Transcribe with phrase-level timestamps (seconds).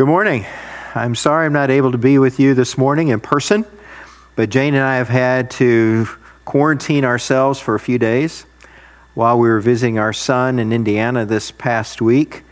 [0.00, 0.46] Good morning.
[0.94, 3.66] I'm sorry I'm not able to be with you this morning in person,
[4.34, 6.08] but Jane and I have had to
[6.46, 8.46] quarantine ourselves for a few days
[9.12, 12.44] while we were visiting our son in Indiana this past week.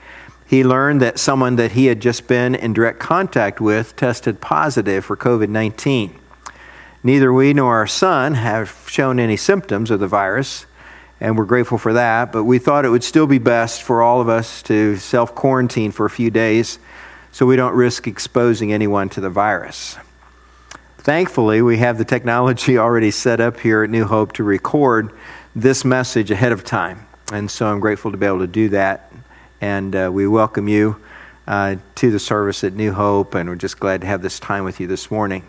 [0.46, 5.06] He learned that someone that he had just been in direct contact with tested positive
[5.06, 6.20] for COVID 19.
[7.02, 10.66] Neither we nor our son have shown any symptoms of the virus,
[11.18, 14.20] and we're grateful for that, but we thought it would still be best for all
[14.20, 16.78] of us to self quarantine for a few days
[17.32, 19.96] so we don't risk exposing anyone to the virus.
[20.98, 25.12] Thankfully, we have the technology already set up here at New Hope to record
[25.54, 27.06] this message ahead of time.
[27.32, 29.12] And so I'm grateful to be able to do that.
[29.60, 31.00] And uh, we welcome you
[31.46, 34.64] uh, to the service at New Hope, and we're just glad to have this time
[34.64, 35.44] with you this morning.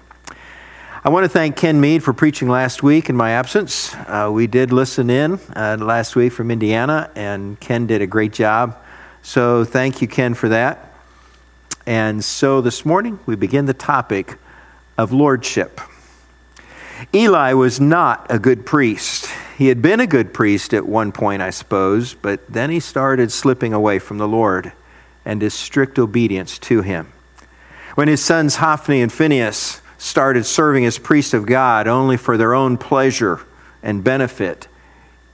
[1.04, 3.96] I want to thank Ken Mead for preaching last week in my absence.
[3.96, 8.34] Uh, we did listen in uh, last week from Indiana, and Ken did a great
[8.34, 8.78] job.
[9.22, 10.89] So thank you, Ken, for that.
[11.90, 14.38] And so this morning we begin the topic
[14.96, 15.82] of lordship.
[17.16, 19.28] Eli was not a good priest.
[19.58, 23.32] He had been a good priest at one point, I suppose, but then he started
[23.32, 24.72] slipping away from the Lord
[25.26, 27.12] and his strict obedience to him.
[27.96, 32.54] When his sons Hophni and Phinehas started serving as priests of God only for their
[32.54, 33.40] own pleasure
[33.82, 34.68] and benefit,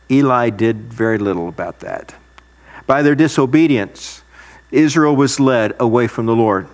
[0.10, 2.16] Eli did very little about that.
[2.88, 4.22] By their disobedience,
[4.76, 6.68] Israel was led away from the Lord.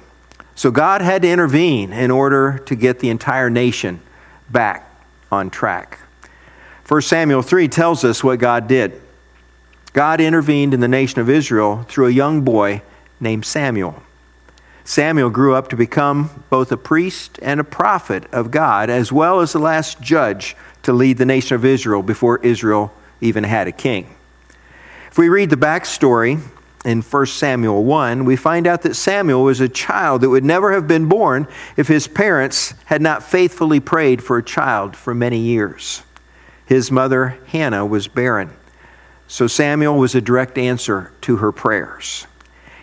[0.56, 4.02] So God had to intervene in order to get the entire nation
[4.50, 4.90] back
[5.32, 6.00] on track.
[6.88, 9.00] 1 Samuel 3 tells us what God did.
[9.94, 12.82] God intervened in the nation of Israel through a young boy
[13.20, 14.02] named Samuel.
[14.84, 19.40] Samuel grew up to become both a priest and a prophet of God, as well
[19.42, 23.72] as the last judge to lead the nation of Israel before Israel even had a
[23.72, 24.16] king.
[25.12, 26.42] If we read the backstory
[26.84, 30.72] in 1 Samuel 1, we find out that Samuel was a child that would never
[30.72, 35.38] have been born if his parents had not faithfully prayed for a child for many
[35.38, 36.04] years.
[36.66, 38.52] His mother, Hannah, was barren.
[39.28, 42.26] So Samuel was a direct answer to her prayers.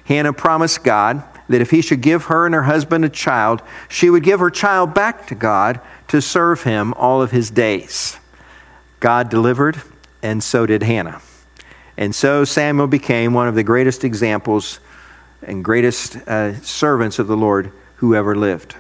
[0.05, 4.11] Hannah promised God that if he should give her and her husband a child, she
[4.11, 8.19] would give her child back to God to serve him all of his days.
[9.01, 9.83] God delivered,
[10.23, 11.21] and so did Hannah.
[11.99, 14.79] And so Samuel became one of the greatest examples
[15.43, 18.77] and greatest uh, servants of the Lord who ever lived.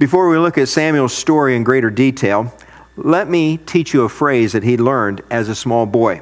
[0.00, 2.52] Before we look at Samuel's story in greater detail,
[2.96, 6.20] let me teach you a phrase that he learned as a small boy.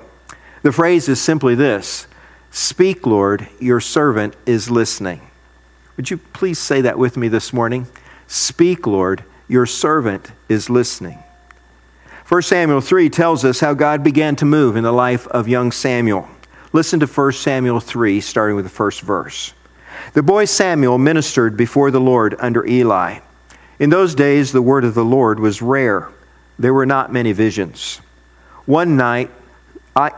[0.63, 2.07] The phrase is simply this
[2.51, 5.23] Speak, Lord, your servant is listening.
[5.97, 7.87] Would you please say that with me this morning?
[8.27, 11.19] Speak, Lord, your servant is listening.
[12.31, 15.73] 1 Samuel 3 tells us how God began to move in the life of young
[15.73, 16.29] Samuel.
[16.73, 19.53] Listen to 1 Samuel 3, starting with the first verse.
[20.13, 23.19] The boy Samuel ministered before the Lord under Eli.
[23.81, 26.09] In those days, the word of the Lord was rare.
[26.57, 27.97] There were not many visions.
[28.65, 29.33] One night,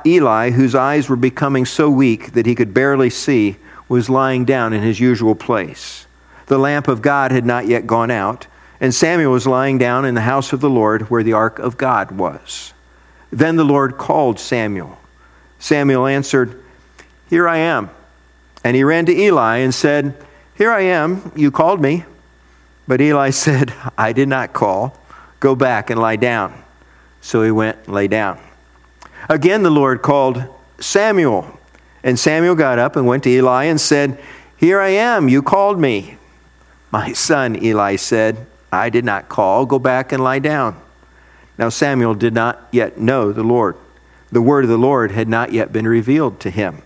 [0.04, 3.56] Eli, whose eyes were becoming so weak that he could barely see,
[3.88, 6.06] was lying down in his usual place.
[6.44, 8.48] The lamp of God had not yet gone out
[8.82, 11.76] and Samuel was lying down in the house of the Lord where the ark of
[11.76, 12.74] God was.
[13.30, 14.98] Then the Lord called Samuel.
[15.60, 16.60] Samuel answered,
[17.30, 17.90] Here I am.
[18.64, 20.16] And he ran to Eli and said,
[20.56, 21.30] Here I am.
[21.36, 22.04] You called me.
[22.88, 24.98] But Eli said, I did not call.
[25.38, 26.64] Go back and lie down.
[27.20, 28.40] So he went and lay down.
[29.28, 30.42] Again, the Lord called
[30.80, 31.56] Samuel.
[32.02, 34.20] And Samuel got up and went to Eli and said,
[34.56, 35.28] Here I am.
[35.28, 36.18] You called me.
[36.90, 39.66] My son, Eli said, I did not call.
[39.66, 40.80] Go back and lie down.
[41.58, 43.76] Now Samuel did not yet know the Lord.
[44.32, 46.82] The word of the Lord had not yet been revealed to him.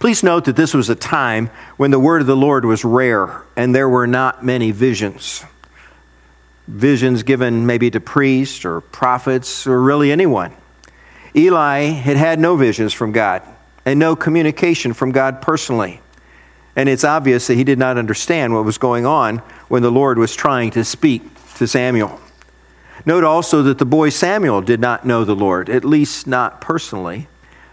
[0.00, 3.42] Please note that this was a time when the word of the Lord was rare
[3.56, 5.44] and there were not many visions.
[6.66, 10.54] Visions given maybe to priests or prophets or really anyone.
[11.34, 13.42] Eli had had no visions from God
[13.84, 16.00] and no communication from God personally.
[16.76, 19.38] And it's obvious that he did not understand what was going on
[19.68, 21.22] when the Lord was trying to speak
[21.56, 22.20] to Samuel.
[23.04, 27.28] Note also that the boy Samuel did not know the Lord, at least not personally.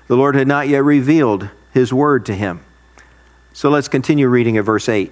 [0.07, 2.63] The Lord had not yet revealed his word to him.
[3.53, 5.12] So let's continue reading at verse 8.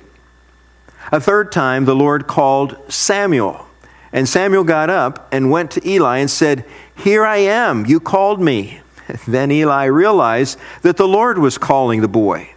[1.12, 3.68] A third time the Lord called Samuel.
[4.12, 6.66] And Samuel got up and went to Eli and said,
[6.96, 8.80] Here I am, you called me.
[9.28, 12.54] Then Eli realized that the Lord was calling the boy.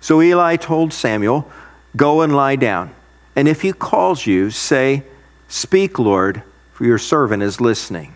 [0.00, 1.50] So Eli told Samuel,
[1.96, 2.94] Go and lie down.
[3.34, 5.04] And if he calls you, say,
[5.48, 6.42] Speak, Lord,
[6.72, 8.14] for your servant is listening.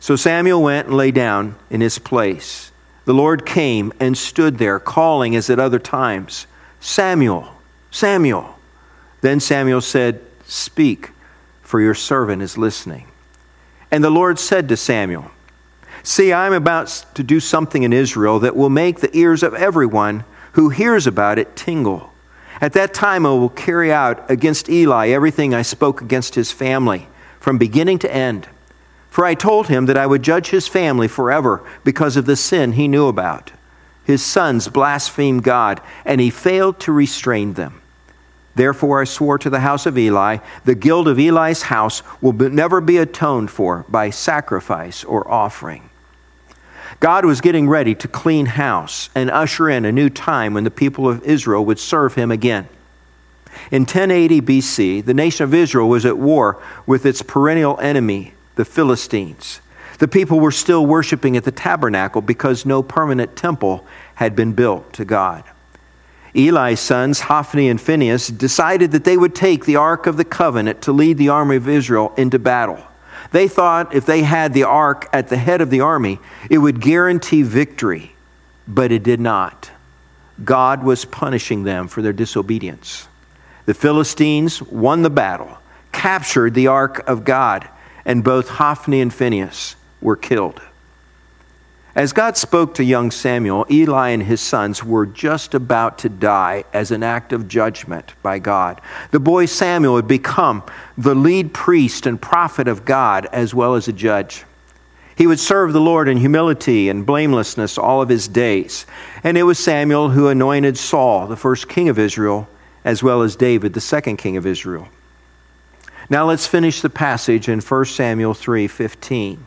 [0.00, 2.72] So Samuel went and lay down in his place.
[3.04, 6.46] The Lord came and stood there, calling as at other times,
[6.80, 7.48] Samuel,
[7.90, 8.58] Samuel.
[9.20, 11.10] Then Samuel said, Speak,
[11.62, 13.06] for your servant is listening.
[13.90, 15.30] And the Lord said to Samuel,
[16.02, 19.54] See, I am about to do something in Israel that will make the ears of
[19.54, 20.24] everyone
[20.56, 22.10] who hears about it tingle.
[22.62, 27.08] At that time, I will carry out against Eli everything I spoke against his family,
[27.38, 28.48] from beginning to end.
[29.10, 32.72] For I told him that I would judge his family forever because of the sin
[32.72, 33.52] he knew about.
[34.04, 37.82] His sons blasphemed God, and he failed to restrain them.
[38.54, 42.80] Therefore, I swore to the house of Eli, the guilt of Eli's house will never
[42.80, 45.90] be atoned for by sacrifice or offering.
[47.00, 50.70] God was getting ready to clean house and usher in a new time when the
[50.70, 52.68] people of Israel would serve him again.
[53.70, 58.64] In 1080 BC, the nation of Israel was at war with its perennial enemy, the
[58.64, 59.60] Philistines.
[59.98, 63.86] The people were still worshiping at the tabernacle because no permanent temple
[64.16, 65.44] had been built to God.
[66.34, 70.82] Eli's sons, Hophni and Phinehas, decided that they would take the Ark of the Covenant
[70.82, 72.82] to lead the army of Israel into battle.
[73.32, 76.18] They thought if they had the Ark at the head of the army,
[76.50, 78.14] it would guarantee victory,
[78.66, 79.70] but it did not.
[80.44, 83.08] God was punishing them for their disobedience.
[83.64, 85.58] The Philistines won the battle,
[85.92, 87.68] captured the Ark of God,
[88.04, 90.60] and both Hophni and Phinehas were killed.
[91.96, 96.64] As God spoke to young Samuel, Eli and his sons were just about to die
[96.74, 98.82] as an act of judgment by God.
[99.12, 100.62] The boy Samuel would become
[100.98, 104.44] the lead priest and prophet of God as well as a judge.
[105.16, 108.84] He would serve the Lord in humility and blamelessness all of his days.
[109.24, 112.46] And it was Samuel who anointed Saul, the first king of Israel,
[112.84, 114.88] as well as David, the second king of Israel.
[116.10, 119.38] Now let's finish the passage in 1 Samuel 3:15.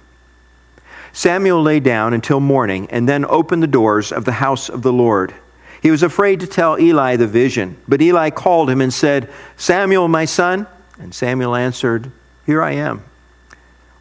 [1.11, 4.94] Samuel lay down until morning and then opened the doors of the house of the
[4.94, 5.33] Lord.
[5.81, 10.07] He was afraid to tell Eli the vision, but Eli called him and said, Samuel,
[10.07, 10.67] my son?
[11.00, 12.11] And Samuel answered,
[12.45, 13.03] Here I am.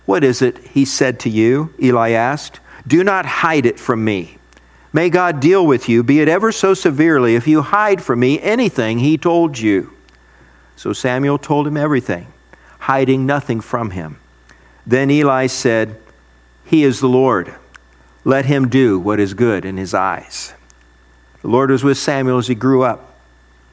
[0.04, 1.72] What is it he said to you?
[1.80, 2.60] Eli asked.
[2.86, 4.38] Do not hide it from me.
[4.92, 8.40] May God deal with you, be it ever so severely, if you hide from me
[8.40, 9.92] anything he told you.
[10.76, 12.32] So Samuel told him everything,
[12.78, 14.18] hiding nothing from him.
[14.86, 16.00] Then Eli said,
[16.68, 17.54] he is the Lord.
[18.24, 20.52] Let him do what is good in his eyes.
[21.40, 23.14] The Lord was with Samuel as he grew up,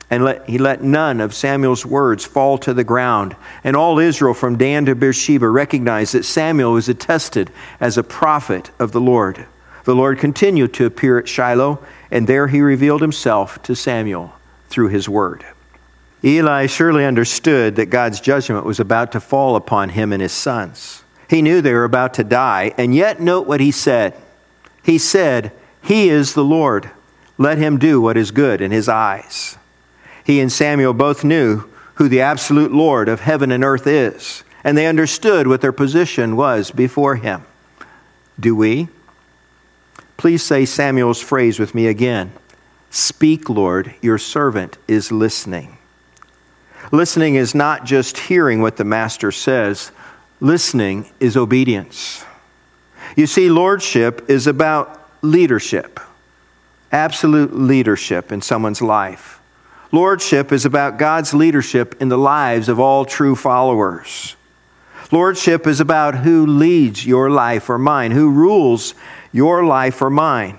[0.10, 3.36] and let, he let none of Samuel's words fall to the ground.
[3.66, 7.52] And all Israel from Dan to Beersheba recognized that Samuel was attested
[7.82, 9.46] as a prophet of the Lord.
[9.84, 14.34] The Lord continued to appear at Shiloh, and there he revealed himself to Samuel
[14.70, 15.46] through his word.
[16.24, 21.04] Eli surely understood that God's judgment was about to fall upon him and his sons.
[21.30, 24.14] He knew they were about to die, and yet note what he said.
[24.84, 25.52] He said,
[25.84, 26.92] He is the Lord.
[27.38, 29.58] Let him do what is good in his eyes.
[30.24, 34.78] He and Samuel both knew who the absolute Lord of heaven and earth is, and
[34.78, 37.46] they understood what their position was before him.
[38.40, 38.90] Do we?
[40.18, 42.34] Please say Samuel's phrase with me again
[42.90, 45.78] Speak, Lord, your servant is listening.
[46.92, 49.92] Listening is not just hearing what the master says,
[50.42, 52.26] Listening is obedience.
[53.16, 56.00] You see, lordship is about leadership,
[56.92, 59.40] absolute leadership in someone's life.
[59.92, 64.36] Lordship is about God's leadership in the lives of all true followers.
[65.12, 68.94] Lordship is about who leads your life or mine, who rules
[69.32, 70.58] your life or mine.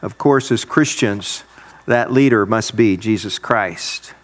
[0.00, 1.42] Of course, as Christians,
[1.86, 4.14] that leader must be Jesus Christ.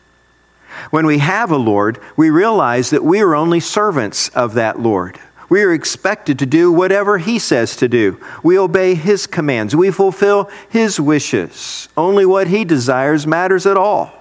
[0.90, 5.18] When we have a Lord, we realize that we are only servants of that Lord.
[5.49, 8.20] We are expected to do whatever He says to do.
[8.42, 9.75] We obey His commands.
[9.75, 11.88] We fulfill His wishes.
[11.97, 14.12] Only what He desires matters at all.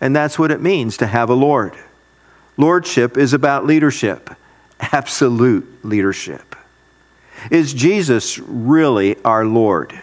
[0.00, 1.74] And that's what it means to have a Lord.
[2.56, 4.30] Lordship is about leadership,
[4.78, 6.54] absolute leadership.
[7.50, 10.00] Is Jesus really our Lord?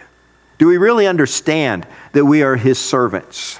[0.58, 3.58] Do we really understand that we are His servants?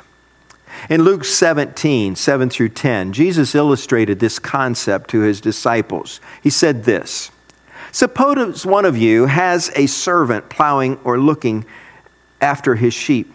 [0.91, 6.21] In Luke 17, 7 through 10, Jesus illustrated this concept to his disciples.
[6.43, 7.31] He said this
[7.93, 11.65] Suppose one of you has a servant plowing or looking
[12.41, 13.33] after his sheep.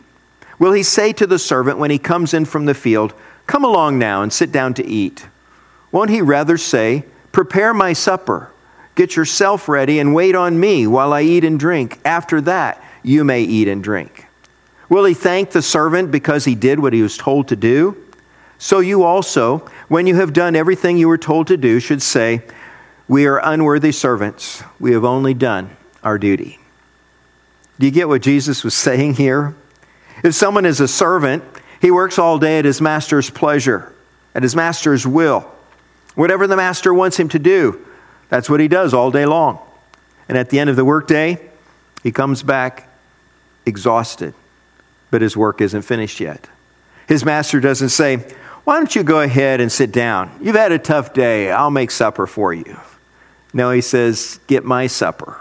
[0.60, 3.14] Will he say to the servant when he comes in from the field,
[3.46, 5.28] Come along now and sit down to eat?
[5.92, 8.52] Won't he rather say, Prepare my supper,
[8.96, 12.00] get yourself ready, and wait on me while I eat and drink?
[12.04, 14.27] After that, you may eat and drink.
[14.90, 17.98] Will he thank the servant because he did what he was told to do?
[18.58, 22.42] So you also, when you have done everything you were told to do, should say,
[23.08, 24.64] We are unworthy servants.
[24.80, 26.60] We have only done our duty.
[27.80, 29.56] Do you get what Jesus was saying here?
[30.24, 31.44] If someone is a servant,
[31.80, 33.94] He works all day at his master's pleasure,
[34.34, 35.52] at his master's will.
[36.16, 37.86] Whatever the master wants him to do,
[38.30, 39.60] that's what he does all day long.
[40.28, 41.40] And at the end of the workday,
[42.04, 42.90] he comes back
[43.66, 44.34] exhausted,
[45.12, 46.48] but his work isn't finished yet.
[47.08, 48.18] His master doesn't say,
[48.64, 50.38] Why don't you go ahead and sit down?
[50.42, 51.52] You've had a tough day.
[51.52, 52.78] I'll make supper for you.
[53.54, 55.40] No, he says, Get my supper,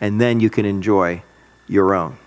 [0.00, 1.22] and then you can enjoy
[1.68, 2.18] your own.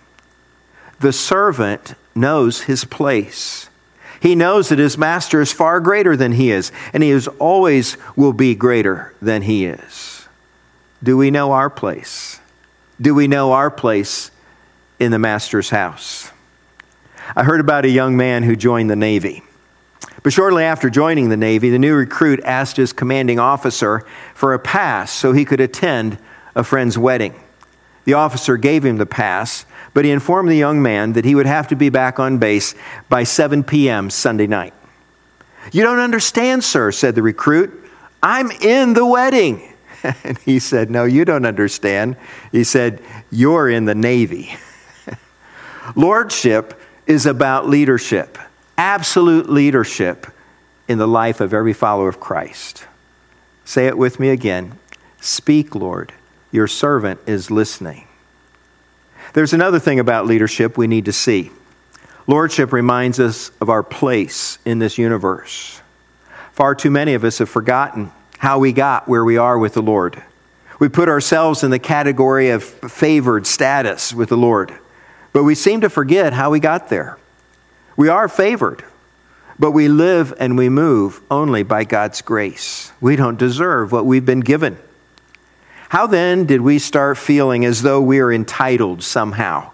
[1.00, 3.70] The servant knows his place.
[4.20, 7.98] He knows that his master is far greater than he is, and he is always
[8.16, 10.28] will be greater than he is.
[11.04, 12.40] Do we know our place?
[13.00, 14.32] Do we know our place
[15.00, 16.32] in the master's house?
[17.36, 19.44] I heard about a young man who joined the Navy.
[20.24, 24.60] But shortly after joining the Navy, the new recruit asked his commanding officer for a
[24.60, 26.18] pass so he could attend
[26.56, 27.34] a friend's wedding.
[28.06, 31.46] The officer gave him the pass, but he informed the young man that he would
[31.46, 32.74] have to be back on base
[33.10, 34.10] by 7 p.m.
[34.10, 34.74] Sunday night.
[35.72, 37.90] You don't understand, sir, said the recruit.
[38.24, 39.74] I'm in the wedding.
[40.24, 42.16] And he said, No, you don't understand.
[42.52, 44.56] He said, You're in the Navy.
[45.96, 48.38] Lordship is about leadership,
[48.78, 50.28] absolute leadership
[50.88, 52.86] in the life of every follower of Christ.
[53.66, 54.78] Say it with me again.
[55.20, 56.14] Speak, Lord.
[56.52, 58.08] Your servant is listening.
[59.34, 61.52] There's another thing about leadership we need to see.
[62.28, 65.82] Lordship reminds us of our place in this universe.
[66.52, 69.82] Far too many of us have forgotten how we got where we are with the
[69.82, 70.22] Lord.
[70.80, 74.74] We put ourselves in the category of favored status with the Lord,
[75.34, 77.18] but we seem to forget how we got there.
[77.96, 78.84] We are favored,
[79.60, 82.92] but we live and we move only by God's grace.
[83.02, 84.78] We don't deserve what we've been given.
[85.90, 89.72] How then did we start feeling as though we are entitled somehow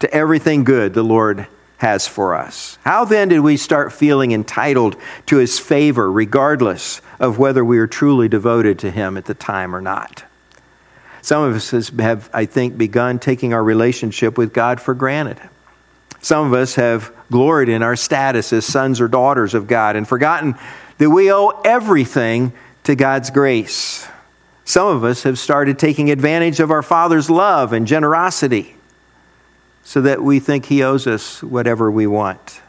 [0.00, 1.46] to everything good the Lord
[1.78, 2.78] has for us?
[2.84, 7.86] How then did we start feeling entitled to His favor, regardless of whether we are
[7.86, 10.24] truly devoted to Him at the time or not?
[11.22, 15.38] Some of us have, I think, begun taking our relationship with God for granted.
[16.20, 20.06] Some of us have gloried in our status as sons or daughters of God and
[20.06, 20.56] forgotten
[20.98, 22.52] that we owe everything
[22.84, 24.06] to God's grace.
[24.64, 28.76] Some of us have started taking advantage of our Father's love and generosity
[29.84, 32.60] so that we think He owes us whatever we want.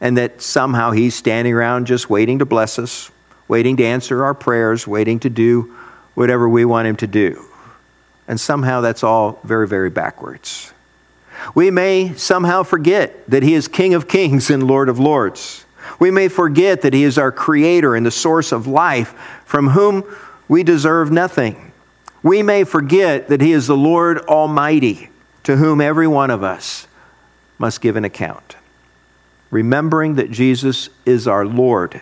[0.00, 3.10] And that somehow He's standing around just waiting to bless us,
[3.46, 5.74] waiting to answer our prayers, waiting to do
[6.14, 7.44] whatever we want Him to do.
[8.28, 10.72] And somehow that's all very, very backwards.
[11.54, 15.64] We may somehow forget that He is King of Kings and Lord of Lords.
[15.98, 19.14] We may forget that He is our Creator and the source of life,
[19.44, 20.04] from whom
[20.48, 21.72] we deserve nothing.
[22.22, 25.10] We may forget that He is the Lord Almighty,
[25.42, 26.86] to whom every one of us
[27.58, 28.56] must give an account.
[29.50, 32.00] Remembering that Jesus is our Lord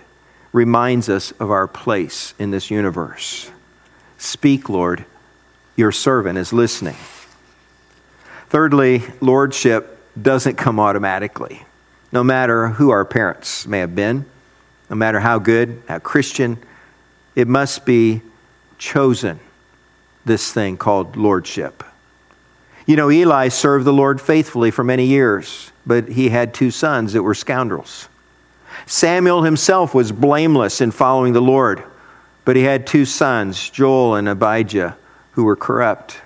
[0.53, 3.51] reminds us of our place in this universe.
[4.21, 5.07] Speak, Lord,
[5.77, 6.97] your servant is listening.
[8.51, 11.65] Thirdly, lordship doesn't come automatically.
[12.13, 14.27] No matter who our parents may have been,
[14.91, 16.59] no matter how good, how Christian,
[17.35, 18.21] it must be
[18.77, 19.41] chosen
[20.27, 21.83] this thing called lordship.
[22.85, 27.15] You know, Eli served the Lord faithfully for many years, but he had two sons
[27.15, 28.11] that were scoundrels.
[28.85, 31.85] Samuel himself was blameless in following the Lord,
[32.45, 34.97] but he had two sons, Joel and Abijah,
[35.33, 36.21] who were corrupt.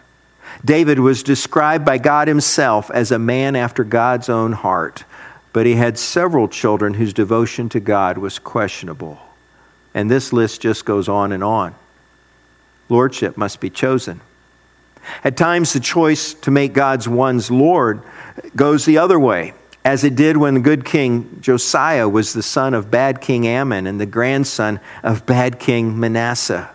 [0.64, 5.04] David was described by God himself as a man after God's own heart,
[5.52, 9.18] but he had several children whose devotion to God was questionable.
[9.92, 11.74] And this list just goes on and on
[12.88, 14.20] lordship must be chosen.
[15.22, 18.02] At times, the choice to make God's one's Lord
[18.56, 19.52] goes the other way,
[19.84, 23.86] as it did when the good king Josiah was the son of bad king Amon
[23.86, 26.70] and the grandson of bad king Manasseh.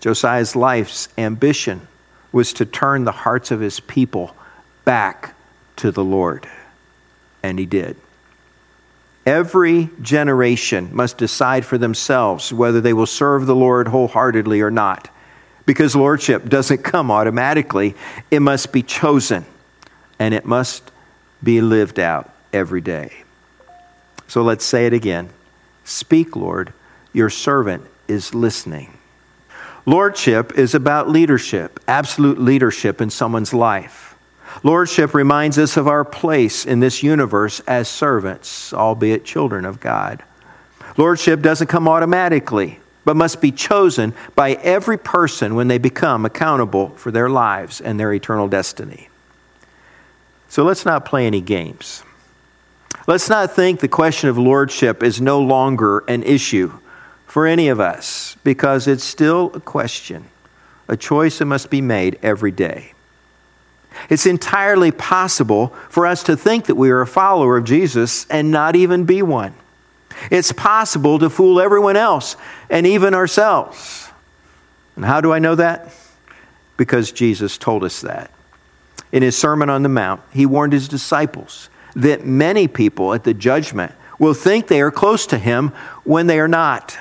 [0.00, 1.86] Josiah's life's ambition
[2.32, 4.34] was to turn the hearts of his people
[4.84, 5.36] back
[5.76, 6.48] to the Lord,
[7.42, 7.96] and he did.
[9.24, 15.08] Every generation must decide for themselves whether they will serve the Lord wholeheartedly or not.
[15.64, 17.94] Because lordship doesn't come automatically,
[18.32, 19.44] it must be chosen
[20.18, 20.91] and it must
[21.42, 23.24] be lived out every day.
[24.28, 25.30] So let's say it again
[25.84, 26.72] Speak, Lord,
[27.12, 28.98] your servant is listening.
[29.84, 34.16] Lordship is about leadership, absolute leadership in someone's life.
[34.62, 40.22] Lordship reminds us of our place in this universe as servants, albeit children of God.
[40.96, 46.90] Lordship doesn't come automatically, but must be chosen by every person when they become accountable
[46.90, 49.08] for their lives and their eternal destiny.
[50.52, 52.04] So let's not play any games.
[53.06, 56.78] Let's not think the question of lordship is no longer an issue
[57.24, 60.28] for any of us because it's still a question,
[60.88, 62.92] a choice that must be made every day.
[64.10, 68.50] It's entirely possible for us to think that we are a follower of Jesus and
[68.50, 69.54] not even be one.
[70.30, 72.36] It's possible to fool everyone else
[72.68, 74.10] and even ourselves.
[74.96, 75.94] And how do I know that?
[76.76, 78.30] Because Jesus told us that.
[79.12, 83.34] In his Sermon on the Mount, he warned his disciples that many people at the
[83.34, 85.68] judgment will think they are close to him
[86.04, 86.98] when they are not.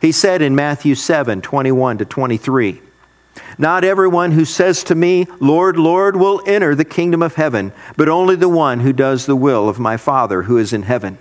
[0.00, 2.80] He said in Matthew 7 21 to 23,
[3.56, 8.08] Not everyone who says to me, Lord, Lord, will enter the kingdom of heaven, but
[8.08, 11.18] only the one who does the will of my Father who is in heaven.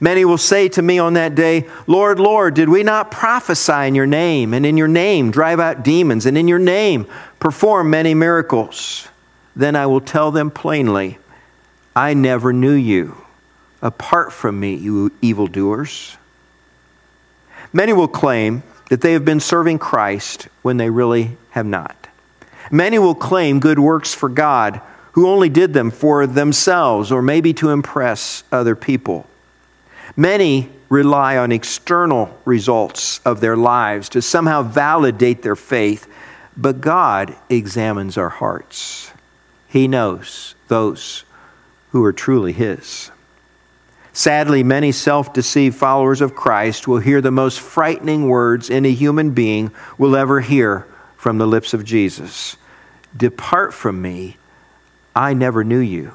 [0.00, 3.94] Many will say to me on that day, Lord, Lord, did we not prophesy in
[3.94, 7.06] your name, and in your name drive out demons, and in your name
[7.40, 9.08] perform many miracles?
[9.58, 11.18] Then I will tell them plainly,
[11.94, 13.16] I never knew you.
[13.82, 16.16] Apart from me, you evildoers.
[17.72, 22.06] Many will claim that they have been serving Christ when they really have not.
[22.70, 24.80] Many will claim good works for God
[25.12, 29.26] who only did them for themselves or maybe to impress other people.
[30.16, 36.06] Many rely on external results of their lives to somehow validate their faith,
[36.56, 39.10] but God examines our hearts.
[39.68, 41.24] He knows those
[41.90, 43.10] who are truly His.
[44.12, 49.30] Sadly, many self deceived followers of Christ will hear the most frightening words any human
[49.30, 52.56] being will ever hear from the lips of Jesus
[53.16, 54.36] Depart from me,
[55.14, 56.14] I never knew you.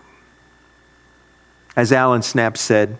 [1.75, 2.97] As Alan Snap said,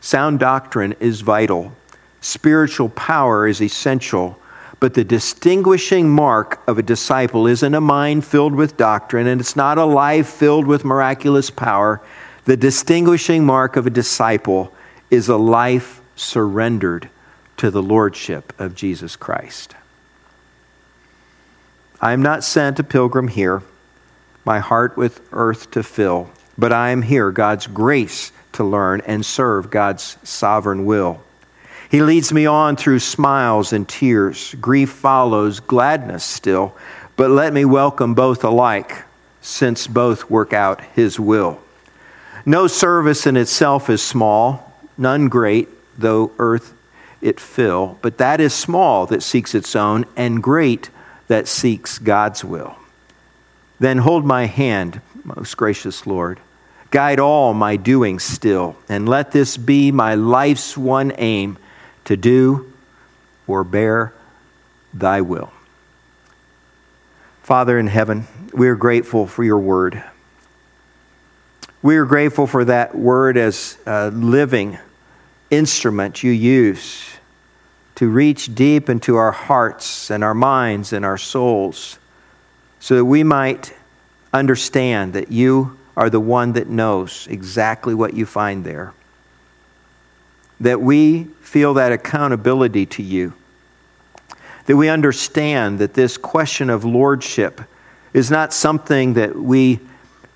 [0.00, 1.72] sound doctrine is vital,
[2.20, 4.38] spiritual power is essential.
[4.80, 9.56] But the distinguishing mark of a disciple isn't a mind filled with doctrine, and it's
[9.56, 12.00] not a life filled with miraculous power.
[12.44, 14.72] The distinguishing mark of a disciple
[15.10, 17.10] is a life surrendered
[17.56, 19.74] to the lordship of Jesus Christ.
[22.00, 23.62] I am not sent a pilgrim here,
[24.44, 29.26] my heart with earth to fill, but I am here, God's grace to learn and
[29.26, 31.20] serve God's sovereign will.
[31.90, 34.54] He leads me on through smiles and tears.
[34.60, 36.74] Grief follows, gladness still,
[37.16, 39.04] but let me welcome both alike,
[39.40, 41.60] since both work out His will.
[42.44, 46.74] No service in itself is small, none great, though earth
[47.22, 50.90] it fill, but that is small that seeks its own, and great
[51.28, 52.76] that seeks God's will.
[53.80, 56.38] Then hold my hand, most gracious Lord.
[56.90, 61.58] Guide all my doings still, and let this be my life's one aim
[62.08, 62.72] to do
[63.46, 64.14] or bear
[64.92, 65.52] thy will.
[67.42, 70.02] Father in heaven, we are grateful for your word.
[71.82, 74.78] We are grateful for that word as a living
[75.50, 77.04] instrument you use
[77.94, 81.98] to reach deep into our hearts and our minds and our souls
[82.80, 83.74] so that we might
[84.32, 88.94] understand that you are the one that knows exactly what you find there.
[90.60, 93.34] That we feel that accountability to you.
[94.66, 97.60] That we understand that this question of lordship
[98.12, 99.80] is not something that we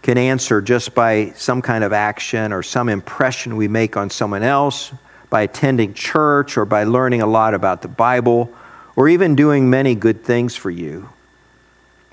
[0.02, 4.42] can answer just by some kind of action or some impression we make on someone
[4.42, 4.92] else,
[5.30, 8.52] by attending church or by learning a lot about the Bible,
[8.96, 11.08] or even doing many good things for you.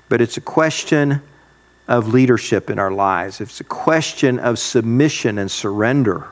[0.08, 1.20] But it's a question
[1.86, 3.40] of leadership in our lives.
[3.40, 6.28] It's a question of submission and surrender,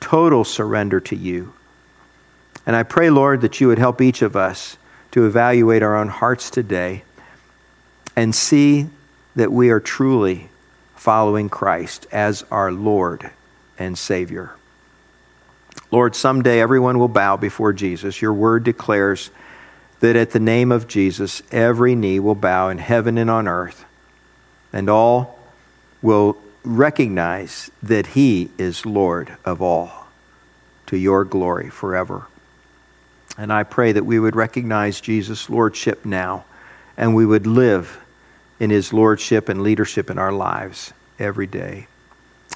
[0.00, 1.54] total surrender to you.
[2.66, 4.78] And I pray, Lord, that you would help each of us
[5.10, 7.04] to evaluate our own hearts today
[8.16, 8.88] and see
[9.36, 10.48] that we are truly
[10.96, 13.30] following Christ as our Lord
[13.78, 14.54] and Savior.
[15.90, 18.22] Lord, someday everyone will bow before Jesus.
[18.22, 19.30] Your word declares
[20.00, 23.84] that at the name of Jesus, every knee will bow in heaven and on earth,
[24.72, 25.38] and all
[26.02, 30.06] will recognize that He is Lord of all,
[30.86, 32.26] to your glory forever.
[33.36, 36.44] And I pray that we would recognize Jesus' Lordship now,
[36.96, 38.00] and we would live
[38.60, 41.86] in his lordship and leadership in our lives every day.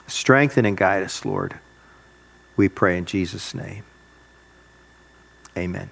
[0.06, 1.58] Strengthen and guide us, Lord.
[2.56, 3.84] We pray in Jesus' name.
[5.56, 5.90] Amen.